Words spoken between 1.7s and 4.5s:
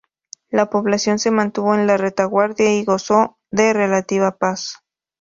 en la retaguardia y gozó de relativa